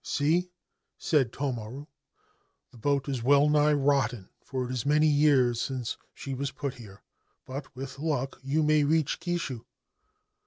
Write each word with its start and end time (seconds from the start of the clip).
'See/ 0.17 0.49
said 0.97 1.31
Tomaru:' 1.31 1.85
the 2.71 2.79
boat 2.79 3.07
is 3.07 3.21
well 3.21 3.47
nigh 3.49 3.73
rotten 3.73 4.29
for 4.43 4.65
it 4.67 4.71
is 4.73 4.83
many 4.83 5.05
years 5.05 5.61
since 5.61 5.95
she 6.15 6.33
was 6.33 6.49
put 6.49 6.73
here; 6.73 7.03
but 7.45 7.75
with 7.75 7.97
lucl 7.97 8.33
you 8.41 8.63
may 8.63 8.83
reach 8.83 9.19
Kishu. 9.19 9.63